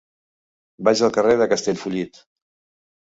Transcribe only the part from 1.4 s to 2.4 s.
de Castellfollit.